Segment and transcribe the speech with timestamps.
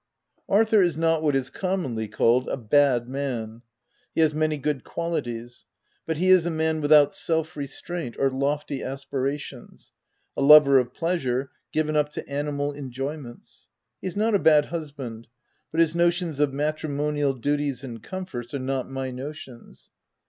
[0.49, 3.61] Arthur is not what is commonly called a bad man:
[4.15, 5.67] he has many good qualities;
[6.07, 9.91] but he is a man without self restraint or lofty aspirations—
[10.35, 13.67] alover of pleasure, given up to animal enjoyments:
[14.01, 15.27] he is not a bad husband,
[15.69, 19.91] but his notions of matri monial duties and comforts are not my notions.